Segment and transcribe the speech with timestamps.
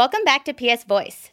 [0.00, 1.28] Welcome back to PS Voice.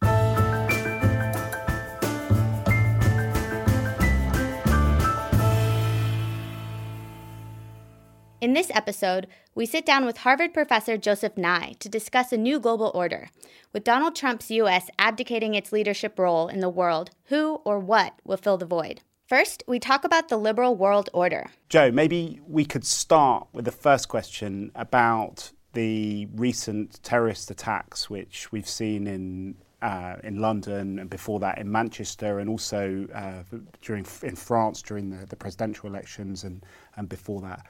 [8.41, 12.59] In this episode, we sit down with Harvard professor Joseph Nye to discuss a new
[12.59, 13.29] global order.
[13.71, 14.89] With Donald Trump's U.S.
[14.99, 18.99] abdicating its leadership role in the world, who or what will fill the void?
[19.27, 21.52] First, we talk about the liberal world order.
[21.70, 28.52] Joe, maybe we could start with the first question about the recent terrorist attacks which
[28.52, 33.44] we've seen in uh, in London and before that in Manchester and also uh,
[33.84, 36.66] during in France during the, the presidential elections and,
[36.96, 37.68] and before that.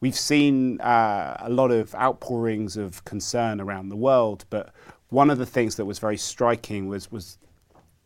[0.00, 4.72] We've seen uh, a lot of outpourings of concern around the world, but
[5.10, 7.36] one of the things that was very striking was, was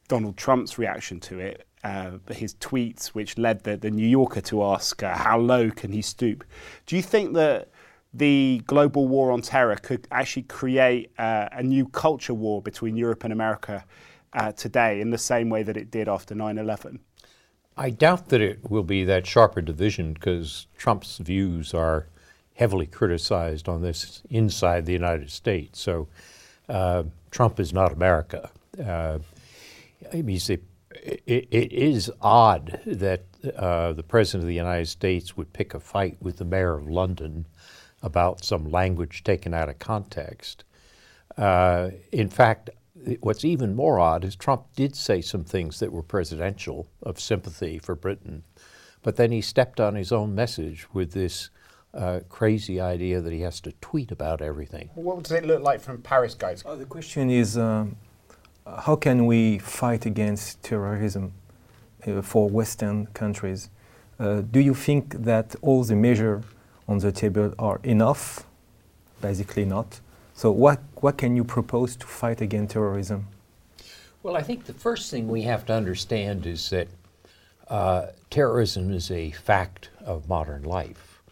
[0.09, 4.65] Donald Trump's reaction to it, uh, his tweets, which led the, the New Yorker to
[4.65, 6.43] ask, How low can he stoop?
[6.85, 7.69] Do you think that
[8.17, 13.25] the global war on terror could actually create uh, a new culture war between Europe
[13.25, 13.85] and America
[14.33, 17.01] uh, today in the same way that it did after 9 11?
[17.77, 22.07] I doubt that it will be that sharper division because Trump's views are
[22.55, 25.79] heavily criticized on this inside the United States.
[25.79, 26.09] So
[26.71, 28.51] uh, Trump is not America.
[28.83, 29.19] Uh,
[30.11, 30.63] I mean, it,
[31.27, 33.25] it is odd that
[33.57, 36.89] uh, the President of the United States would pick a fight with the Mayor of
[36.89, 37.47] London
[38.07, 40.63] about some language taken out of context.
[41.37, 42.71] Uh, in fact,
[43.21, 47.79] what's even more odd is Trump did say some things that were presidential of sympathy
[47.81, 48.45] for Britain,
[49.03, 51.51] but then he stepped on his own message with this
[51.93, 54.89] uh, crazy idea that he has to tweet about everything.
[54.95, 56.63] What does it look like from Paris, guys?
[56.65, 57.97] Oh, the question is um,
[58.67, 61.33] how can we fight against terrorism
[62.07, 63.69] uh, for Western countries?
[64.19, 66.45] Uh, do you think that all the measures
[66.89, 68.45] on the table are enough?
[69.21, 70.01] Basically, not.
[70.35, 73.29] So, what, what can you propose to fight against terrorism?
[74.23, 76.89] Well, I think the first thing we have to understand is that
[77.69, 81.23] uh, terrorism is a fact of modern life,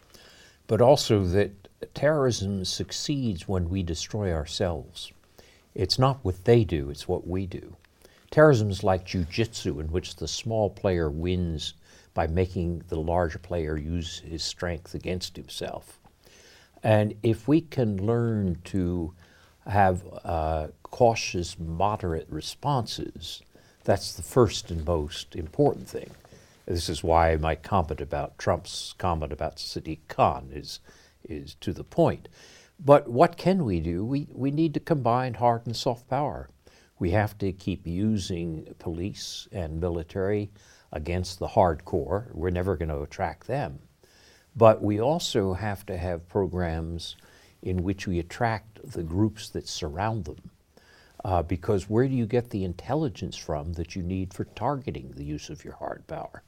[0.67, 1.51] but also that
[1.93, 5.11] terrorism succeeds when we destroy ourselves.
[5.73, 7.75] It's not what they do, it's what we do.
[8.31, 11.73] Terrorism is like jujitsu, in which the small player wins
[12.15, 15.99] by making the larger player use his strength against himself.
[16.81, 19.13] And if we can learn to
[19.67, 23.43] have uh, cautious, moderate responses,
[23.83, 26.09] that's the first and most important thing.
[26.65, 30.79] This is why my comment about Trump's comment about Sadiq Khan is,
[31.23, 32.27] is to the point.
[32.83, 34.03] But what can we do?
[34.05, 36.49] We, we need to combine hard and soft power.
[36.97, 40.49] We have to keep using police and military
[40.95, 42.33] against the hardcore.
[42.33, 43.79] We're never going to attract them.
[44.55, 47.17] But we also have to have programs
[47.61, 50.49] in which we attract the groups that surround them.
[51.23, 55.25] Uh, because where do you get the intelligence from that you need for targeting the
[55.25, 56.43] use of your hard power?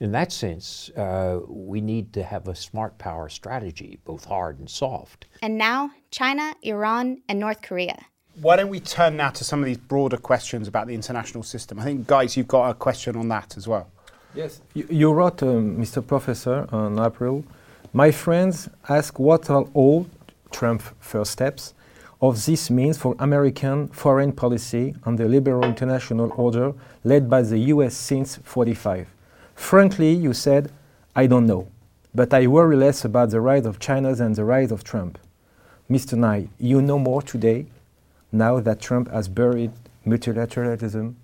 [0.00, 4.68] In that sense, uh, we need to have a smart power strategy, both hard and
[4.68, 5.26] soft.
[5.42, 8.06] And now, China, Iran, and North Korea.
[8.40, 11.80] Why don't we turn now to some of these broader questions about the international system?
[11.80, 13.88] I think, guys, you've got a question on that as well.
[14.32, 16.06] Yes, you, you wrote, um, Mr.
[16.06, 17.44] Professor, on April.
[17.92, 20.06] My friends ask what are all
[20.52, 21.74] Trump first steps
[22.20, 27.58] of this means for American foreign policy and the liberal international order led by the
[27.74, 29.08] US since 45.
[29.56, 30.70] Frankly, you said,
[31.16, 31.66] I don't know,
[32.14, 35.18] but I worry less about the rise of China than the rise of Trump.
[35.90, 36.16] Mr.
[36.16, 37.66] Nye, you know more today
[38.32, 39.72] now that Trump has buried
[40.06, 41.14] multilateralism,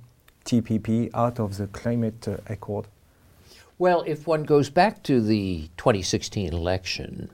[0.44, 2.86] TPP, out of the climate uh, accord?
[3.78, 7.30] Well, if one goes back to the 2016 election,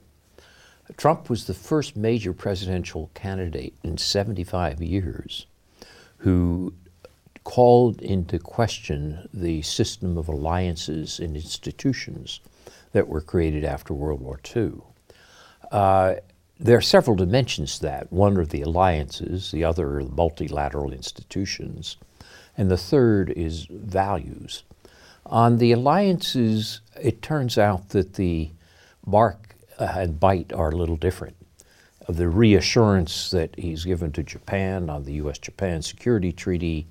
[0.97, 5.47] Trump was the first major presidential candidate in 75 years
[6.19, 6.72] who
[7.44, 12.41] called into question the system of alliances and institutions
[12.92, 14.72] that were created after World War II.
[15.70, 16.16] Uh,
[16.60, 18.12] there are several dimensions to that.
[18.12, 21.96] One are the alliances, the other are the multilateral institutions,
[22.56, 24.62] and the third is values.
[25.25, 28.50] On the alliances, it turns out that the
[29.06, 31.37] bark and bite are a little different.
[32.08, 35.38] The reassurance that he's given to Japan on the U.S.
[35.38, 36.87] Japan Security Treaty,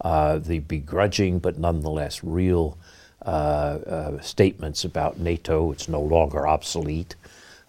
[0.00, 2.78] uh, the begrudging but nonetheless real
[3.26, 7.16] uh, uh, statements about NATO, it's no longer obsolete.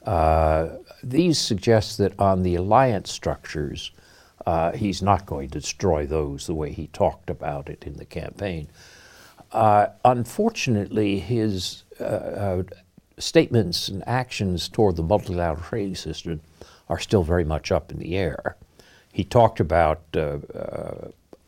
[0.05, 0.69] Uh,
[1.03, 3.91] these suggest that on the alliance structures,
[4.45, 8.05] uh, he's not going to destroy those the way he talked about it in the
[8.05, 8.67] campaign.
[9.51, 11.83] Uh, unfortunately, his
[13.19, 16.41] statements and actions toward the multilateral trading system
[16.89, 18.55] are still very much up in the air.
[19.13, 20.37] he talked about uh,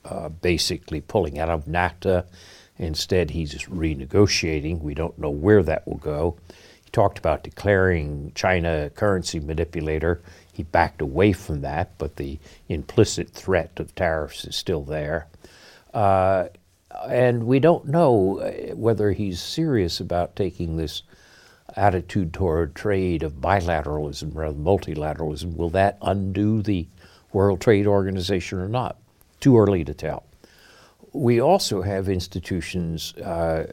[0.05, 2.25] uh, basically pulling out of NAFTA.
[2.77, 4.81] Instead, he's renegotiating.
[4.81, 6.37] We don't know where that will go.
[6.93, 10.21] Talked about declaring China a currency manipulator.
[10.53, 15.27] He backed away from that, but the implicit threat of tariffs is still there.
[15.93, 16.47] Uh,
[17.09, 21.01] and we don't know uh, whether he's serious about taking this
[21.75, 25.55] attitude toward trade of bilateralism rather than multilateralism.
[25.55, 26.87] Will that undo the
[27.31, 28.97] World Trade Organization or not?
[29.39, 30.25] Too early to tell.
[31.11, 33.65] We also have institutions uh,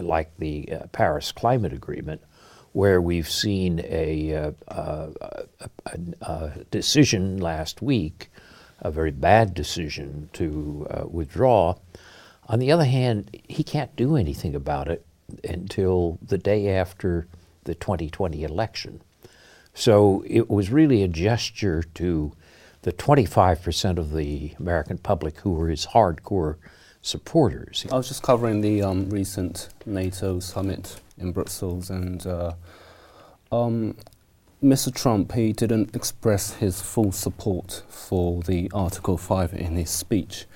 [0.00, 2.20] like the uh, Paris Climate Agreement,
[2.72, 5.08] where we've seen a, uh, uh
[5.86, 8.30] a, a, decision last week,
[8.80, 11.74] a very bad decision to uh, withdraw.
[12.48, 15.04] On the other hand, he can't do anything about it
[15.44, 17.26] until the day after
[17.64, 19.00] the 2020 election.
[19.74, 22.32] So it was really a gesture to
[22.82, 26.56] the 25% of the American public who were his hardcore
[27.02, 27.86] supporters.
[27.90, 32.52] I was just covering the um, recent NATO summit in Brussels, and uh,
[33.50, 33.96] um,
[34.62, 34.94] Mr.
[34.94, 40.46] Trump he didn't express his full support for the Article 5 in his speech,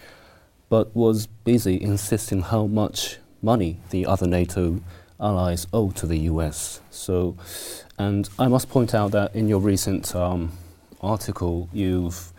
[0.68, 4.80] but was busy insisting how much money the other NATO
[5.20, 6.80] allies owe to the US.
[6.90, 7.36] So,
[7.98, 10.52] and I must point out that in your recent um,
[11.00, 12.32] article, you've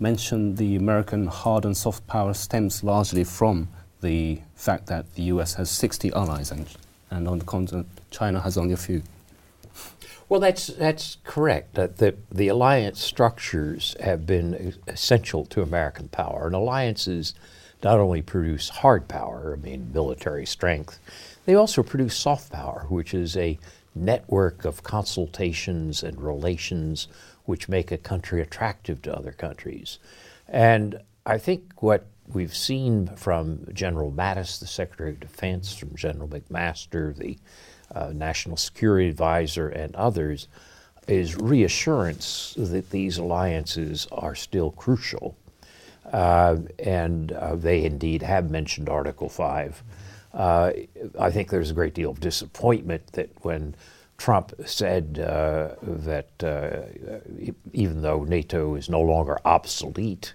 [0.00, 3.68] mentioned the American hard and soft power stems largely from
[4.00, 6.66] the fact that the US has 60 allies and,
[7.14, 9.02] and on the continent, China has only a few.
[10.28, 11.74] Well, that's that's correct.
[11.74, 17.34] That the the alliance structures have been essential to American power, and alliances
[17.82, 20.98] not only produce hard power, I mean military strength,
[21.44, 23.58] they also produce soft power, which is a
[23.94, 27.06] network of consultations and relations
[27.44, 29.98] which make a country attractive to other countries.
[30.48, 36.28] And I think what we've seen from General Mattis, the Secretary of Defense, from General
[36.28, 37.38] McMaster, the
[37.94, 40.48] uh, National Security Advisor, and others,
[41.06, 45.36] is reassurance that these alliances are still crucial.
[46.12, 49.82] Uh, and uh, they indeed have mentioned Article 5.
[50.32, 50.72] Uh,
[51.18, 53.74] I think there's a great deal of disappointment that when
[54.16, 60.34] Trump said uh, that uh, even though NATO is no longer obsolete,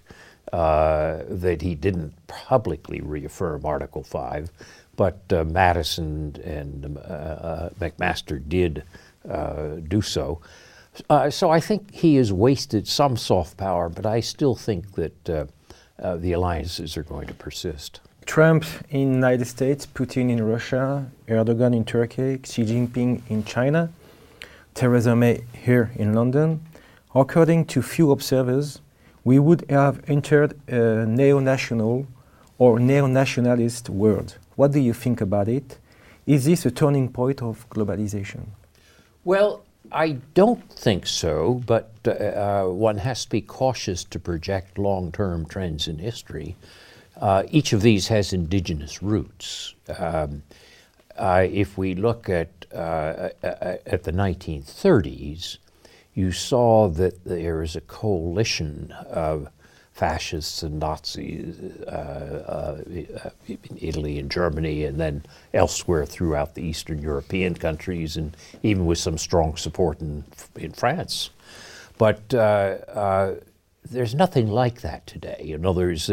[0.54, 4.50] uh, that he didn't publicly reaffirm Article 5,
[4.96, 8.84] but uh, Mattis and uh, McMaster did
[9.88, 10.42] do so.
[11.30, 16.32] so I think he has wasted some soft power, but I still think that the
[16.32, 18.02] alliances are going to persist.
[18.26, 23.92] Trump in the United States, Putin in Russia, Erdogan in Turkey, Xi Jinping in China,
[24.76, 26.64] Theresa May here in London.
[27.16, 28.82] According to few observers,
[29.30, 32.08] we would have entered a neo-national
[32.58, 34.30] or neo-nationalist world.
[34.56, 35.78] What do you think about it?
[36.26, 38.44] Is this a turning point of globalization?
[39.24, 39.52] Well,
[39.92, 45.12] I don't think so, but uh, uh, one has to be cautious to project long
[45.12, 46.56] term trends in history.
[47.22, 49.76] Uh, each of these has indigenous roots.
[50.00, 50.42] Um,
[51.18, 53.30] uh, if we look at, uh,
[53.94, 55.60] at the 1930s,
[56.14, 59.48] you saw that there is a coalition of
[59.92, 62.84] fascists and Nazis uh, uh,
[63.48, 65.24] in Italy and Germany, and then
[65.54, 70.24] elsewhere throughout the Eastern European countries, and even with some strong support in,
[70.56, 71.32] in France.
[71.98, 73.34] But uh,
[73.84, 75.52] there's nothing like that today.
[75.54, 76.10] In other words,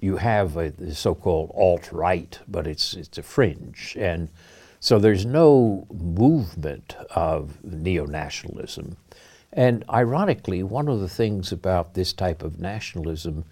[0.00, 4.28] you have a, the so-called alt-right, but it's it's a fringe, and
[4.80, 8.96] so there's no movement of neo-nationalism.
[9.52, 13.44] And ironically, one of the things about this type of nationalism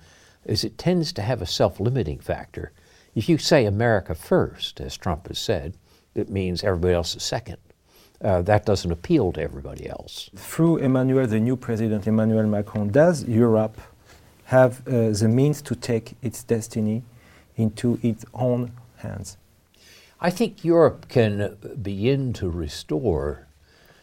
[0.44, 2.72] is it tends to have a self-limiting factor.
[3.14, 5.74] If you say America first, as Trump has said,
[6.14, 7.58] it means everybody else is second.
[8.22, 10.30] Uh, that doesn't appeal to everybody else.
[10.36, 13.80] Through Emmanuel, the new president, Emmanuel Macron, does Europe
[14.44, 17.02] have uh, the means to take its destiny
[17.56, 19.36] into its own hands?
[20.20, 23.47] I think Europe can begin to restore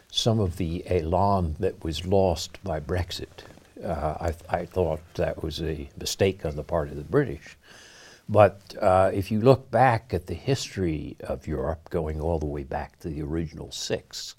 [0.09, 3.43] some of the elan that was lost by Brexit.
[3.83, 7.57] Uh, I, I, thought that was a mistake on the part of the British.
[8.27, 12.63] But uh, if you look back at the history of Europe, going all the way
[12.63, 14.35] back to the original six,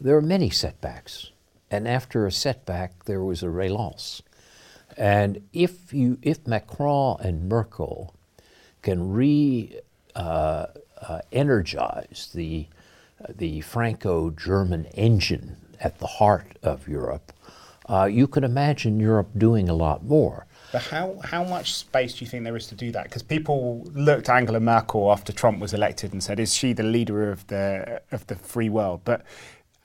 [0.00, 1.30] there are many setbacks.
[1.70, 4.22] And after a setback, there was a relance.
[4.96, 8.14] And if you, if Macron and Merkel
[8.82, 9.78] can re
[10.14, 10.66] uh,
[11.00, 12.66] uh, energize the
[13.28, 17.32] the Franco-German engine at the heart of Europe,
[17.88, 20.46] uh, you can imagine Europe doing a lot more.
[20.72, 23.04] But how, how much space do you think there is to do that?
[23.04, 26.84] Because people looked at Angela Merkel after Trump was elected and said, "Is she the
[26.84, 29.24] leader of the of the free world?" But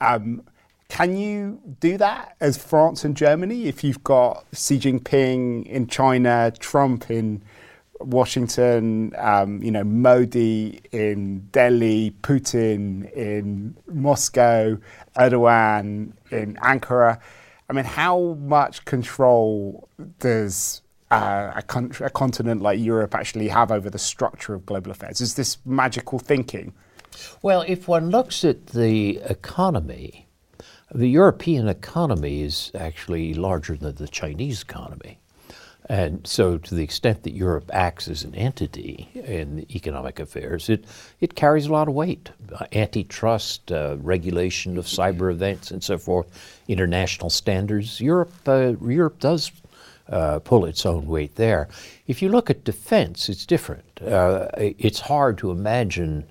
[0.00, 0.42] um,
[0.88, 6.52] can you do that as France and Germany if you've got Xi Jinping in China,
[6.56, 7.42] Trump in
[8.00, 14.78] Washington, um, you know, Modi in Delhi, Putin in Moscow,
[15.16, 17.20] Erdogan in Ankara?
[17.68, 19.88] I mean, how much control
[20.18, 24.90] does uh, a, country, a continent like Europe actually have over the structure of global
[24.90, 25.20] affairs?
[25.20, 26.74] Is this magical thinking?
[27.42, 30.28] Well, if one looks at the economy,
[30.92, 35.18] the European economy is actually larger than the Chinese economy.
[35.88, 40.84] And so, to the extent that Europe acts as an entity in economic affairs, it,
[41.20, 42.30] it carries a lot of weight.
[42.52, 46.26] Uh, antitrust, uh, regulation of cyber events, and so forth,
[46.66, 48.00] international standards.
[48.00, 49.52] Europe, uh, Europe does
[50.08, 51.68] uh, pull its own weight there.
[52.08, 54.02] If you look at defense, it's different.
[54.02, 56.24] Uh, it's hard to imagine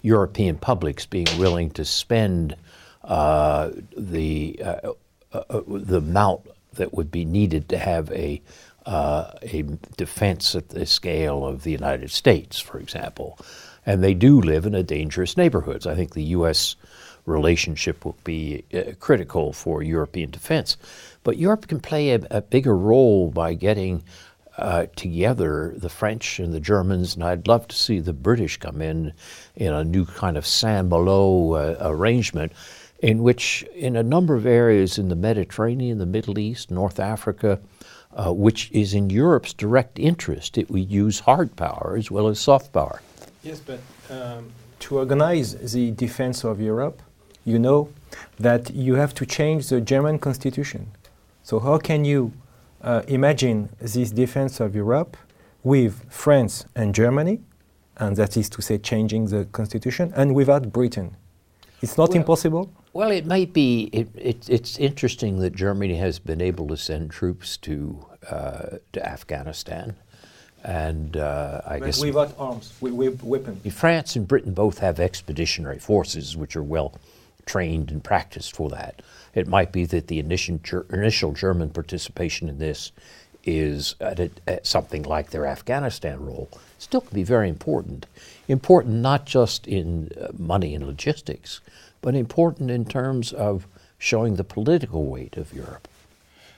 [0.00, 2.56] European publics being willing to spend
[3.04, 4.58] uh, the,
[5.32, 8.40] the amount that would be needed to have a
[8.86, 9.62] uh, a
[9.96, 13.38] defense at the scale of the United States, for example.
[13.84, 15.86] And they do live in a dangerous neighborhoods.
[15.86, 16.76] I think the U.S.
[17.26, 20.76] relationship will be uh, critical for European defense.
[21.24, 24.02] But Europe can play a, a bigger role by getting
[24.58, 28.82] uh, together the French and the Germans, and I'd love to see the British come
[28.82, 29.12] in
[29.56, 32.52] in a new kind of Saint Malo uh, arrangement,
[33.02, 37.58] in which, in a number of areas in the Mediterranean, the Middle East, North Africa,
[38.14, 40.56] uh, which is in Europe's direct interest.
[40.56, 43.02] It would use hard power as well as soft power.
[43.42, 47.02] Yes, but um, to organize the defense of Europe,
[47.44, 47.88] you know
[48.38, 50.92] that you have to change the German constitution.
[51.42, 52.32] So, how can you
[52.82, 55.16] uh, imagine this defense of Europe
[55.64, 57.40] with France and Germany,
[57.96, 61.16] and that is to say, changing the constitution, and without Britain?
[61.82, 62.72] It's not well, impossible?
[62.92, 63.90] Well, it might be.
[63.92, 69.06] It, it, it's interesting that Germany has been able to send troops to uh, to
[69.06, 69.96] Afghanistan,
[70.62, 73.74] and uh, I but guess without arms, with, with weapons.
[73.74, 76.94] France and Britain both have expeditionary forces, which are well
[77.46, 79.02] trained and practiced for that.
[79.34, 80.60] It might be that the initial,
[80.90, 82.92] initial German participation in this
[83.44, 86.48] is at, a, at, something like their Afghanistan role.
[86.82, 88.06] Still can be very important.
[88.48, 91.60] Important not just in uh, money and logistics,
[92.00, 95.86] but important in terms of showing the political weight of Europe.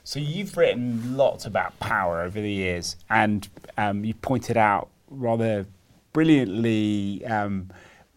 [0.02, 5.66] So you've written lots about power over the years, and um, you pointed out rather
[6.14, 7.68] brilliantly um,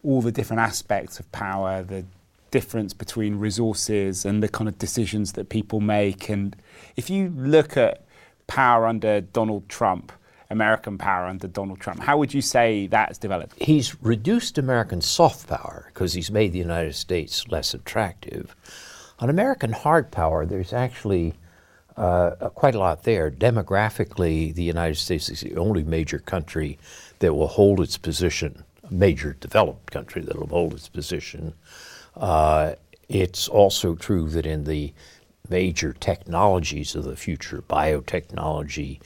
[0.01, 2.05] all the different aspects of power, the
[2.51, 6.29] difference between resources and the kind of decisions that people make.
[6.29, 6.55] And
[6.95, 8.05] if you look at
[8.47, 10.13] power under Donald Trump,
[10.49, 11.99] American power under Donald Trump.
[12.01, 13.61] How would you say that's developed?
[13.61, 18.55] He's reduced American soft power because he's made the United States less attractive.
[19.19, 21.33] On American hard power, there's actually
[21.97, 23.29] uh, quite a lot there.
[23.31, 26.77] Demographically, the United States is the only major country
[27.19, 31.53] that will hold its position, a major developed country that will hold its position.
[32.15, 32.73] Uh,
[33.09, 34.93] it's also true that in the
[35.49, 38.99] major technologies of the future, biotechnology,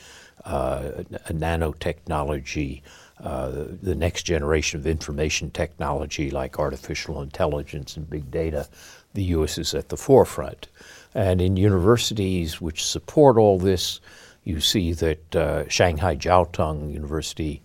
[0.46, 2.82] nanotechnology,
[3.24, 8.68] uh, the next generation of information technology like artificial intelligence and big data,
[9.14, 9.58] the U.S.
[9.58, 10.68] is at the forefront.
[11.14, 14.00] And in universities which support all this,
[14.44, 17.62] you see that uh, Shanghai Jiao Tong University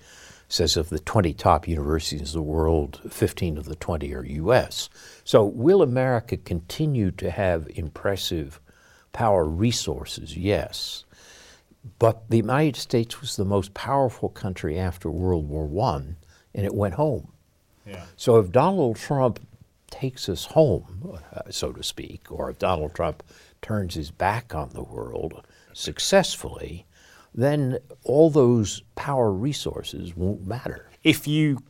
[0.49, 4.88] says of the 20 top universities in the world, 15 of the 20 are U.S.
[5.25, 8.61] So, will America continue to have impressive
[9.12, 10.37] power resources?
[10.37, 11.04] Yes.
[11.99, 15.97] But the United States was the most powerful country after World War I,
[16.55, 17.33] and it went home.
[17.87, 18.05] Yeah.
[18.16, 19.40] So if Donald Trump
[19.90, 23.23] takes us home, uh, so to speak, or if Donald Trump
[23.62, 26.87] turns his back on the world successfully,
[27.35, 30.90] then all those power resources won't matter.
[31.05, 31.62] If you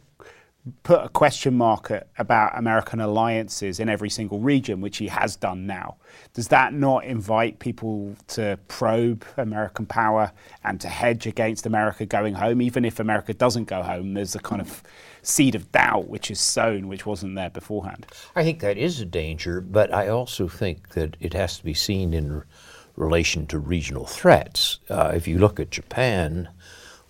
[0.83, 5.67] put a question mark about American alliances in every single region, which he has done
[5.67, 5.97] now.
[6.35, 10.33] Does that not invite people to probe American power
[10.65, 12.61] and to hedge against America going home?
[12.61, 14.83] Even if America doesn't go home, there's a kind of
[15.23, 18.07] seed of doubt which is sown, which wasn't there beforehand.
[18.35, 21.75] I think that is a danger, but I also think that it has to be
[21.75, 22.43] seen in
[22.97, 24.79] relation to regional threats.
[24.89, 26.49] Uh, if you look at Japan,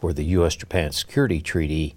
[0.01, 0.57] where the U.S.
[0.57, 1.97] Japan Security Treaty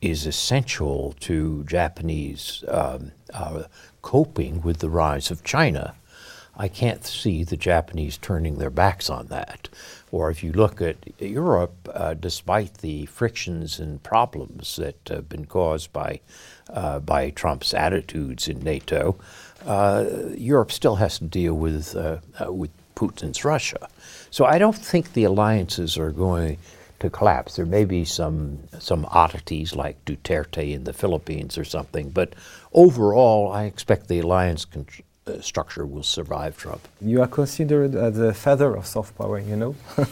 [0.00, 3.64] is essential to Japanese um, uh,
[4.02, 5.94] coping with the rise of China.
[6.56, 9.68] I can't see the Japanese turning their backs on that.
[10.10, 15.44] Or if you look at Europe, uh, despite the frictions and problems that have been
[15.46, 16.20] caused by,
[16.70, 19.16] uh, by Trump's attitudes in NATO,
[19.66, 23.88] uh, Europe still has to deal with, uh, uh, with Putin's Russia.
[24.30, 26.56] So I don't think the alliances are going
[27.00, 27.56] to collapse.
[27.56, 32.34] There may be some some oddities like Duterte in the Philippines or something, but
[32.72, 34.86] overall, I expect the alliance con-
[35.26, 36.86] uh, structure will survive Trump.
[37.00, 39.74] You are considered as the father of soft power, you know,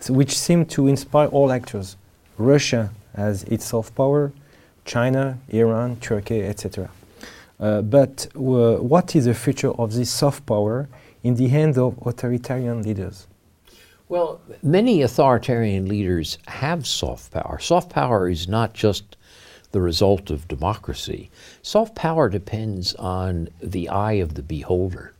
[0.00, 1.96] so which seemed to inspire all actors.
[2.38, 4.32] Russia has its soft power,
[4.84, 6.90] China, Iran, Turkey, etc.
[7.60, 10.88] Uh, but uh, what is the future of this soft power
[11.22, 13.27] in the hands of authoritarian leaders?
[14.08, 17.58] Well, many authoritarian leaders have soft power.
[17.58, 19.16] Soft power is not just
[19.72, 21.30] the result of democracy.
[21.60, 25.12] Soft power depends on the eye of the beholder.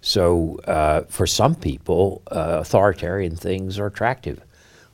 [0.00, 4.40] So, uh, for some people, uh, authoritarian things are attractive.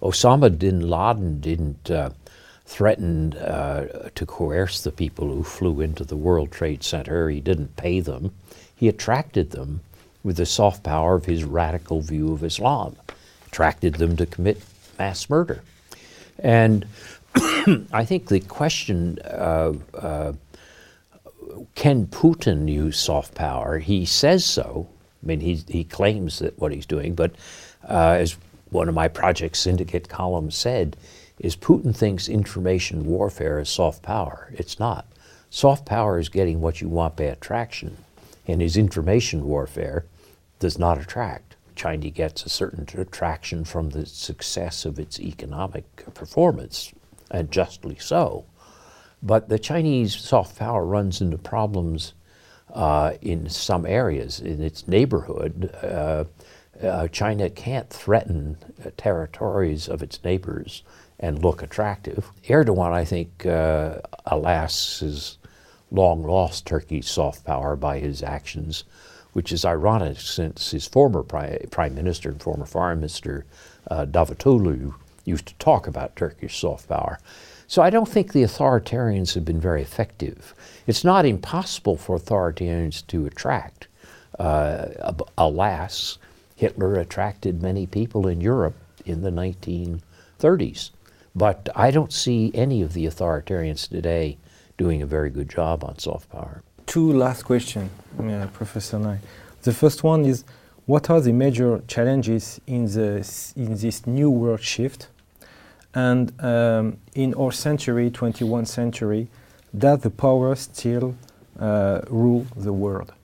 [0.02, 2.10] Osama bin Laden didn't uh,
[2.66, 7.76] threaten uh, to coerce the people who flew into the World Trade Center, he didn't
[7.76, 8.32] pay them.
[8.74, 9.80] He attracted them
[10.22, 12.96] with the soft power of his radical view of Islam,
[13.52, 14.62] attracted them to commit
[14.98, 15.62] mass murder.
[16.38, 16.86] And
[17.92, 20.32] I think the question uh, uh,
[21.74, 23.78] can Putin use soft power?
[23.78, 24.88] He says so.
[25.22, 27.32] I mean, he, he claims that what he's doing, but
[27.86, 28.38] uh, as
[28.70, 30.96] one of my Project Syndicate columns said,
[31.38, 34.50] is Putin thinks information warfare is soft power.
[34.54, 35.06] It's not.
[35.50, 37.98] Soft power is getting what you want by attraction,
[38.46, 40.06] and his information warfare
[40.58, 41.51] does not attract.
[41.74, 46.92] China gets a certain attraction from the success of its economic performance,
[47.30, 48.46] and justly so.
[49.22, 52.14] But the Chinese soft power runs into problems
[52.72, 54.40] uh, in some areas.
[54.40, 56.24] In its neighborhood, uh,
[56.82, 60.82] uh, China can't threaten uh, territories of its neighbors
[61.20, 62.30] and look attractive.
[62.48, 65.38] Erdogan, I think, uh, alas, has
[65.90, 68.84] long lost Turkey's soft power by his actions,
[69.32, 73.44] which is ironic since his former pri- prime minister and former foreign minister,
[73.90, 77.18] uh, Davutoglu, used to talk about Turkish soft power.
[77.66, 80.54] So I don't think the authoritarians have been very effective.
[80.86, 83.86] It's not impossible for authoritarians to attract.
[84.38, 86.18] Uh, alas,
[86.56, 90.90] Hitler attracted many people in Europe in the 1930s.
[91.34, 94.36] But I don't see any of the authoritarians today
[94.76, 96.62] doing a very good job on soft power.
[96.92, 99.18] Two last questions, uh, Professor Nye.
[99.62, 100.44] The first one is
[100.84, 103.26] what are the major challenges in, the,
[103.56, 105.08] in this new world shift?
[105.94, 109.28] And um, in our century, 21st century,
[109.78, 111.16] does the power still
[111.58, 113.14] uh, rule the world?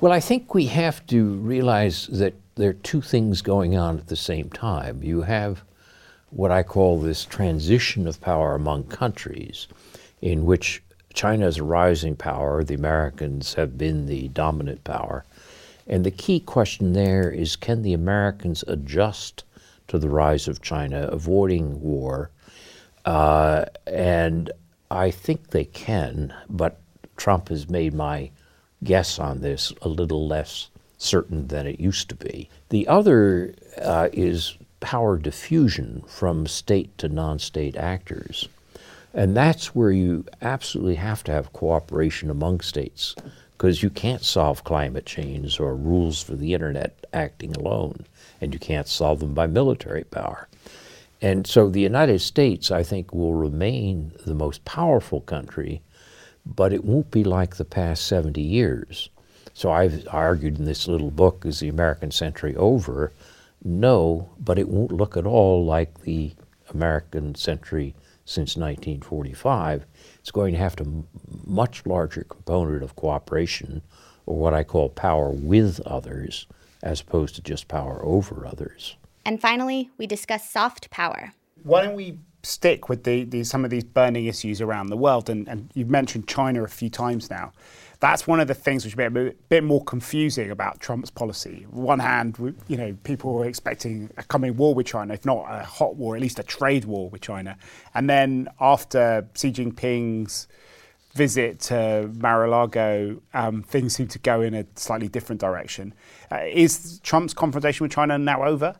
[0.00, 4.06] Well, I think we have to realize that there are two things going on at
[4.06, 5.02] the same time.
[5.02, 5.64] You have
[6.30, 9.66] what I call this transition of power among countries,
[10.20, 10.80] in which
[11.12, 15.24] China is a rising power, the Americans have been the dominant power.
[15.86, 19.44] And the key question there is can the Americans adjust
[19.88, 22.30] to the rise of China, avoiding war?
[23.04, 24.50] Uh, and
[24.90, 26.80] I think they can, but
[27.16, 28.30] Trump has made my
[28.84, 32.48] guess on this a little less certain than it used to be.
[32.68, 38.48] The other uh, is power diffusion from state to non state actors.
[39.14, 43.14] And that's where you absolutely have to have cooperation among states
[43.52, 48.06] because you can't solve climate change or rules for the internet acting alone,
[48.40, 50.48] and you can't solve them by military power.
[51.20, 55.80] And so the United States, I think, will remain the most powerful country,
[56.44, 59.08] but it won't be like the past 70 years.
[59.54, 63.12] So I've argued in this little book, Is the American Century Over?
[63.62, 66.32] No, but it won't look at all like the
[66.70, 69.86] American century since 1945.
[70.18, 71.04] It's going to have a
[71.46, 73.82] much larger component of cooperation,
[74.26, 76.46] or what I call power with others,
[76.82, 78.96] as opposed to just power over others.
[79.24, 81.32] And finally, we discuss soft power.
[81.62, 85.30] Why don't we stick with the, the, some of these burning issues around the world?
[85.30, 87.52] And, and you've mentioned China a few times now
[88.02, 91.64] that's one of the things which is a bit, more confusing about Trump's policy.
[91.72, 92.36] On one hand,
[92.66, 96.16] you know, people were expecting a coming war with China, if not a hot war,
[96.16, 97.56] at least a trade war with China.
[97.94, 100.48] And then after Xi Jinping's
[101.14, 105.94] visit to Mar-a-Lago, um, things seem to go in a slightly different direction.
[106.32, 108.74] Uh, is Trump's confrontation with China now over?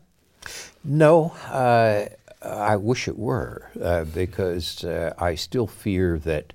[0.83, 2.07] No, uh,
[2.41, 6.51] I wish it were, uh, because uh, I still fear that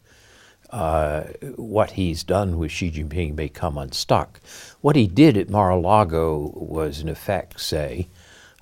[0.70, 1.22] uh,
[1.56, 4.40] what he's done with Xi Jinping may come unstuck.
[4.80, 8.08] What he did at Mar-a-Lago was, in effect, say,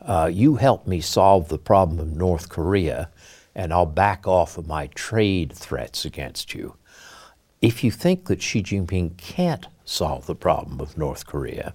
[0.02, 3.08] uh, "You help me solve the problem of North Korea,
[3.54, 6.76] and I'll back off of my trade threats against you."
[7.60, 11.74] If you think that Xi Jinping can't solve the problem of North Korea,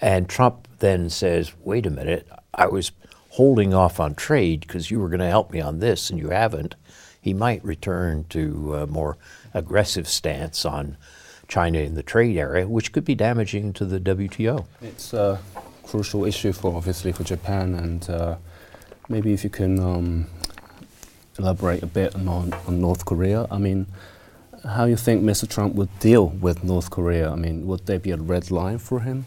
[0.00, 2.92] and Trump then says, "Wait a minute, I was
[3.30, 6.28] holding off on trade because you were going to help me on this, and you
[6.30, 6.74] haven't,"
[7.20, 9.16] he might return to a more
[9.54, 10.96] aggressive stance on
[11.48, 14.66] China in the trade area, which could be damaging to the WTO.
[14.82, 15.40] It's a
[15.84, 18.36] crucial issue for obviously for Japan, and uh,
[19.08, 20.26] maybe if you can um,
[21.38, 23.46] elaborate a bit on, on North Korea.
[23.50, 23.86] I mean,
[24.64, 25.48] how you think Mr.
[25.48, 27.30] Trump would deal with North Korea?
[27.30, 29.26] I mean, would there be a red line for him?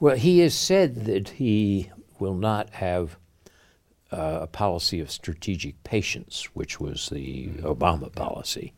[0.00, 3.16] Well, he has said that he will not have
[4.12, 8.74] uh, a policy of strategic patience, which was the Obama policy.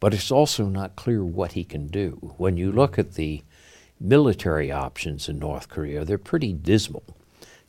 [0.00, 2.34] But it's also not clear what he can do.
[2.38, 3.42] When you look at the
[4.00, 7.04] military options in North Korea, they're pretty dismal.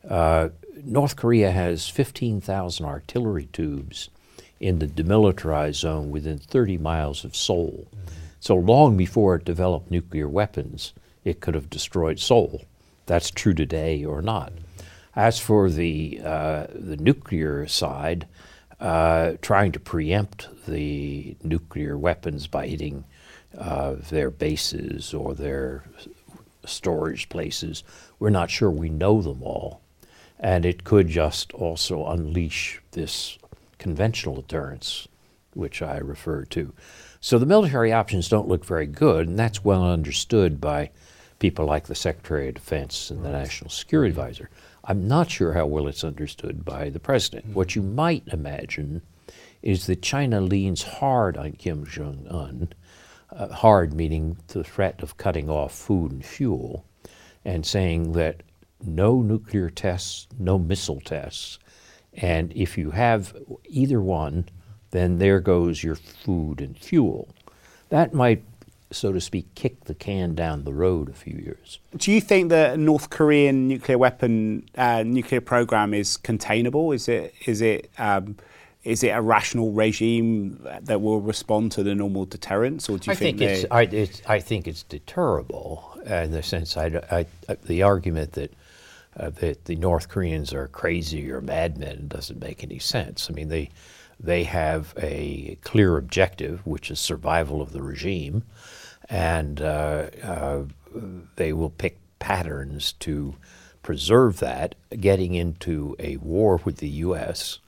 [0.08, 0.50] Uh,
[0.84, 4.10] North Korea has 15,000 artillery tubes
[4.60, 7.88] in the demilitarized zone within 30 miles of Seoul.
[7.90, 8.16] Mm-hmm.
[8.40, 12.64] So long before it developed nuclear weapons, it could have destroyed Seoul.
[13.06, 14.54] That's true today or not.
[15.16, 18.28] As for the uh, the nuclear side,
[18.82, 23.06] uh, trying to preempt the nuclear weapons by hitting
[23.58, 25.84] uh, their bases or their
[26.66, 27.84] storage places,
[28.20, 29.82] we're not sure we know them all,
[30.40, 33.38] and it could just also unleash this
[33.78, 35.08] conventional deterrence,
[35.54, 36.74] which I refer to.
[37.20, 40.90] So the military options don't look very good, and that's well understood by
[41.38, 44.50] people like the Secretary of Defense and the National Security Advisor.
[44.84, 47.46] I'm not sure how well it's understood by the president.
[47.46, 47.54] Mm-hmm.
[47.54, 49.02] What you might imagine
[49.62, 52.74] is that China leans hard on Kim Jong un,
[53.32, 56.86] uh, hard meaning the threat of cutting off food and fuel,
[57.46, 58.44] and saying that
[58.84, 61.60] no nuclear tests, no missile tests,
[62.14, 63.36] and if you have
[63.68, 64.50] either one,
[64.90, 67.30] then there goes your food and fuel.
[67.90, 68.44] That might
[68.92, 71.80] so to speak, kick the can down the road a few years.
[71.98, 76.92] Do you think the North Korean nuclear weapon uh, nuclear program is containable?
[76.92, 78.36] Is it is it um,
[78.84, 83.14] is it a rational regime that will respond to the normal deterrence, or do you
[83.14, 87.26] I think, think it's, I, it's, I, think it's deterrable in the sense I, I
[87.66, 88.54] the argument that
[89.18, 93.30] uh, that the North Koreans are crazy or madmen doesn't make any sense.
[93.30, 93.70] I mean they
[94.20, 98.44] they have a clear objective, which is survival of the regime
[99.10, 100.64] and uh, uh,
[101.36, 103.36] they will pick patterns to
[103.84, 104.76] preserve that.
[105.00, 107.60] Getting into a war with the U.S.,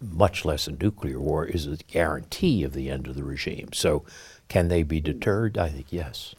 [0.00, 3.72] much less a nuclear war, is a guarantee of the end of the regime.
[3.72, 4.04] So,
[4.48, 5.56] can they be deterred?
[5.58, 6.34] I think yes.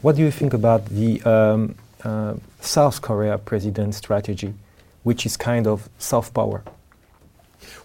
[0.00, 4.54] What do you think about the um, uh, South Korea president strategy,
[5.04, 6.64] which is kind of soft power?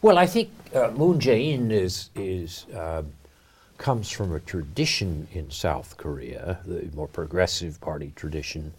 [0.02, 3.04] Well, I think uh, Moon Jae-in is is uh,
[3.78, 8.74] comes from a tradition in South Korea, the more progressive party tradition,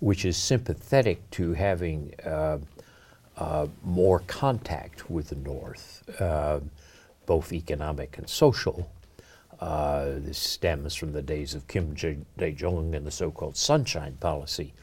[0.00, 2.58] which is sympathetic to having uh,
[3.36, 6.60] uh, more contact with the North, uh,
[7.26, 8.90] both economic and social.
[9.60, 14.16] Uh, this stems from the days of Kim Dae Jung and the so called Sunshine
[14.20, 14.74] Policy.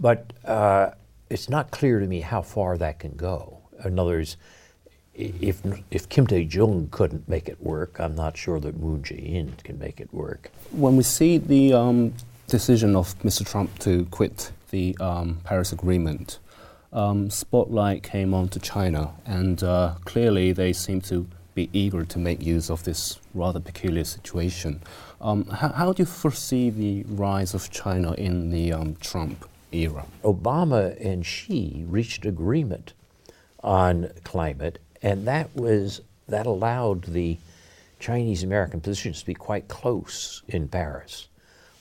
[0.00, 0.90] But uh,
[1.30, 3.58] it's not clear to me how far that can go.
[3.84, 4.36] In other words,
[5.18, 9.54] if if Kim Dae Jung couldn't make it work, I'm not sure that Moon Jae-in
[9.64, 10.50] can make it work.
[10.70, 12.14] When we see the um,
[12.46, 13.44] decision of Mr.
[13.44, 16.38] Trump to quit the um, Paris Agreement,
[16.92, 22.18] um, spotlight came on to China, and uh, clearly they seem to be eager to
[22.18, 24.80] make use of this rather peculiar situation.
[25.20, 30.06] Um, how, how, do you foresee the rise of China in the um, Trump era?
[30.22, 32.92] Obama and Xi reached agreement
[33.64, 37.38] on climate and that was that allowed the
[37.98, 41.28] Chinese American positions to be quite close in Paris,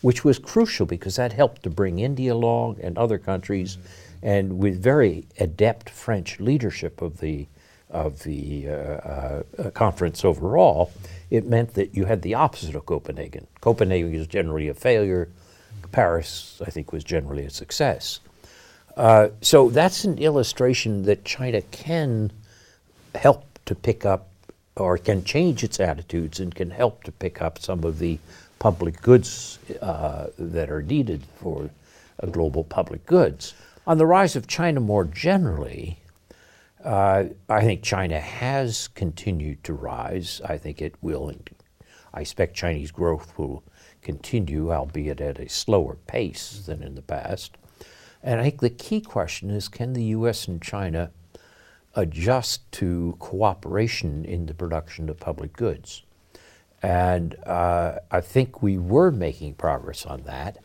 [0.01, 4.27] which was crucial because that helped to bring India along and other countries, mm-hmm.
[4.27, 7.47] and with very adept French leadership of the
[7.89, 10.91] of the uh, uh, uh, conference overall,
[11.29, 13.47] it meant that you had the opposite of Copenhagen.
[13.61, 15.29] Copenhagen was generally a failure.
[15.93, 18.19] Paris, I think, was generally a success.
[18.97, 22.31] Uh, so that's an illustration that China can
[23.15, 24.29] help to pick up
[24.75, 28.19] or can change its attitudes and can help to pick up some of the
[28.59, 31.69] public goods uh, that are needed for
[32.31, 33.53] global public goods.
[33.85, 35.99] On the rise of China more generally,
[36.83, 40.41] uh, I think China has continued to rise.
[40.45, 41.31] I think it will
[42.13, 43.63] I expect Chinese growth will
[44.01, 47.57] continue, albeit at a slower pace than in the past.
[48.23, 50.47] And I think the key question is can the U.S.
[50.47, 51.11] and China
[51.97, 56.03] adjust to cooperation in the production of public goods?
[56.81, 60.59] And uh, I think we were making progress on that.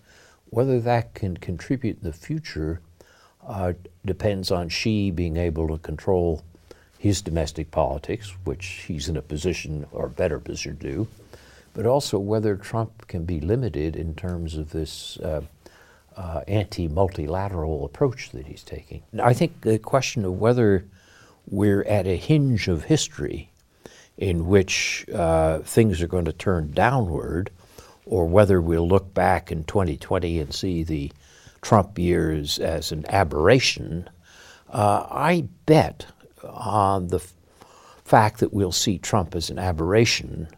[0.50, 2.80] Whether that can contribute in the future
[3.46, 3.72] uh,
[4.04, 6.42] depends on Xi being able to control
[6.98, 11.08] his domestic politics, which he's in a position or better position to do,
[11.74, 15.40] but also whether Trump can be limited in terms of this uh,
[16.16, 19.02] uh, anti multilateral approach that he's taking.
[19.20, 20.84] I think the question of whether
[21.46, 23.50] we're at a hinge of history
[24.16, 27.50] in which uh, things are going to turn downward,
[28.06, 31.10] or whether we'll look back in 2020 and see the
[31.62, 34.08] Trump years as an aberration,
[34.70, 36.06] uh, I bet
[36.44, 37.32] on the f-
[38.04, 40.48] fact that we'll see Trump as an aberration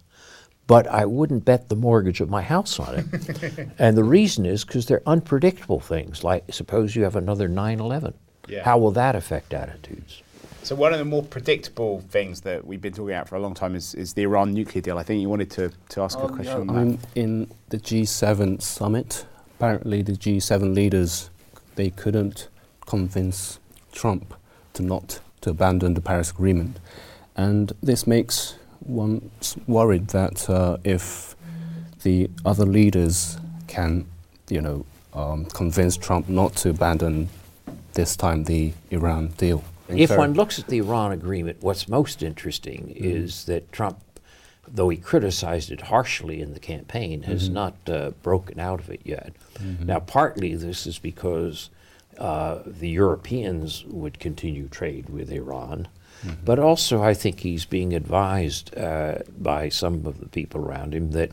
[0.66, 3.68] but I wouldn't bet the mortgage of my house on it.
[3.78, 8.14] and the reason is because they're unpredictable things, like suppose you have another 9 11.
[8.48, 8.64] Yeah.
[8.64, 10.22] How will that affect attitudes?
[10.64, 13.52] So, one of the more predictable things that we've been talking about for a long
[13.52, 14.96] time is, is the Iran nuclear deal.
[14.96, 17.76] I think you wanted to, to ask um, a question yeah, I mean, in the
[17.76, 19.26] G7 summit,
[19.58, 21.28] apparently the G7 leaders
[21.74, 22.48] they couldn't
[22.86, 23.58] convince
[23.92, 24.32] Trump
[24.72, 26.78] to not to abandon the Paris Agreement.
[27.36, 29.30] And this makes one
[29.66, 31.36] worried that uh, if
[32.04, 34.06] the other leaders can,
[34.48, 37.28] you know, um, convince Trump not to abandon
[37.92, 39.62] this time the Iran deal.
[39.88, 43.04] If one looks at the Iran agreement, what's most interesting mm-hmm.
[43.04, 43.98] is that Trump,
[44.66, 47.54] though he criticized it harshly in the campaign, has mm-hmm.
[47.54, 49.32] not uh, broken out of it yet.
[49.54, 49.86] Mm-hmm.
[49.86, 51.70] Now, partly this is because
[52.18, 55.88] uh, the Europeans would continue trade with Iran.
[56.22, 56.44] Mm-hmm.
[56.44, 61.10] But also, I think he's being advised uh, by some of the people around him
[61.10, 61.32] that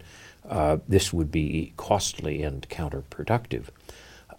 [0.49, 3.65] uh, this would be costly and counterproductive.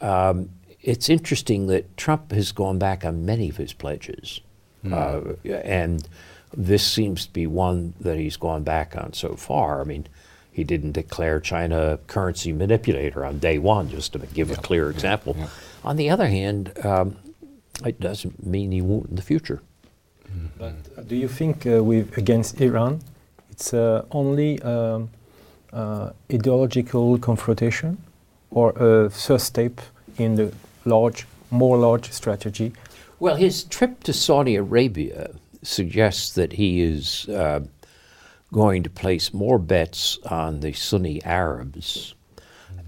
[0.01, 0.51] Um,
[0.83, 4.41] it's interesting that Trump has gone back on many of his pledges.
[4.85, 4.93] Mm.
[4.93, 6.09] Uh, and
[6.55, 9.81] this seems to be one that he's gone back on so far.
[9.81, 10.07] I mean,
[10.51, 14.57] he didn't declare China a currency manipulator on day one, just to give yeah.
[14.57, 15.35] a clear example.
[15.39, 15.49] Yeah.
[15.85, 17.17] On the other hand, um,
[17.87, 19.63] it doesn't mean he won't in the future.
[20.59, 23.01] But do you think uh, with against Iran,
[23.51, 25.11] it's uh, only um,
[25.73, 27.99] uh, ideological confrontation,
[28.51, 29.81] or a first step
[30.19, 30.53] in the
[30.85, 32.73] large, more large strategy?
[33.19, 35.31] Well, his trip to Saudi Arabia
[35.63, 37.61] suggests that he is uh,
[38.53, 42.15] going to place more bets on the Sunni Arabs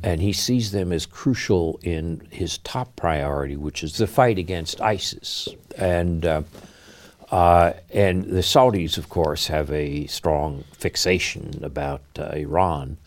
[0.05, 4.81] and he sees them as crucial in his top priority, which is the fight against
[4.83, 5.49] ISIS.
[5.79, 6.43] And uh,
[7.31, 12.99] uh, and the Saudis, of course, have a strong fixation about uh, Iran.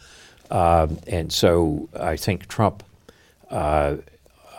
[0.49, 2.83] Um, and so I think Trump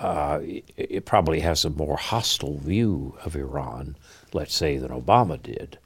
[0.00, 0.40] uh, uh
[0.76, 3.96] it probably has a more hostile view of Iran,
[4.32, 5.78] let's say, than Obama did.